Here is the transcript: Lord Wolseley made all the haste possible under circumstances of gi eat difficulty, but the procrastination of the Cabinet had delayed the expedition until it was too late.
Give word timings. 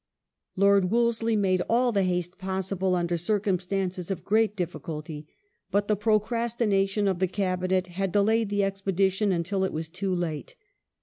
Lord 0.55 0.89
Wolseley 0.89 1.35
made 1.35 1.61
all 1.69 1.91
the 1.91 2.01
haste 2.01 2.39
possible 2.39 2.95
under 2.95 3.17
circumstances 3.17 4.09
of 4.09 4.27
gi 4.27 4.45
eat 4.45 4.55
difficulty, 4.55 5.27
but 5.69 5.87
the 5.87 5.95
procrastination 5.95 7.07
of 7.07 7.19
the 7.19 7.27
Cabinet 7.27 7.85
had 7.85 8.11
delayed 8.11 8.49
the 8.49 8.63
expedition 8.63 9.31
until 9.31 9.63
it 9.63 9.71
was 9.71 9.89
too 9.89 10.15
late. 10.15 10.55